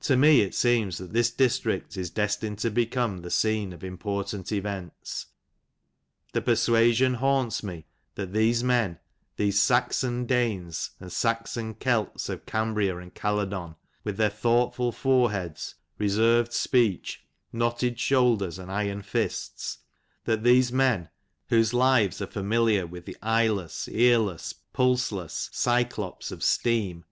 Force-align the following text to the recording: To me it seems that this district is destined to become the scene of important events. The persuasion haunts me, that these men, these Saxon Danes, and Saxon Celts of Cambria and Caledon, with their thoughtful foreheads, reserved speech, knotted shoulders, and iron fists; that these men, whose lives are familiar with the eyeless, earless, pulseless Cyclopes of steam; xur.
To 0.00 0.16
me 0.16 0.40
it 0.40 0.54
seems 0.54 0.96
that 0.96 1.12
this 1.12 1.30
district 1.30 1.98
is 1.98 2.08
destined 2.08 2.58
to 2.60 2.70
become 2.70 3.18
the 3.20 3.30
scene 3.30 3.74
of 3.74 3.84
important 3.84 4.50
events. 4.50 5.26
The 6.32 6.40
persuasion 6.40 7.12
haunts 7.12 7.62
me, 7.62 7.84
that 8.14 8.32
these 8.32 8.64
men, 8.64 8.98
these 9.36 9.60
Saxon 9.60 10.24
Danes, 10.24 10.92
and 11.00 11.12
Saxon 11.12 11.74
Celts 11.74 12.30
of 12.30 12.46
Cambria 12.46 12.96
and 12.96 13.12
Caledon, 13.14 13.76
with 14.04 14.16
their 14.16 14.30
thoughtful 14.30 14.90
foreheads, 14.90 15.74
reserved 15.98 16.54
speech, 16.54 17.26
knotted 17.52 18.00
shoulders, 18.00 18.58
and 18.58 18.72
iron 18.72 19.02
fists; 19.02 19.80
that 20.24 20.44
these 20.44 20.72
men, 20.72 21.10
whose 21.50 21.74
lives 21.74 22.22
are 22.22 22.26
familiar 22.26 22.86
with 22.86 23.04
the 23.04 23.18
eyeless, 23.20 23.86
earless, 23.88 24.54
pulseless 24.72 25.50
Cyclopes 25.52 26.32
of 26.32 26.42
steam; 26.42 27.00
xur. 27.02 27.04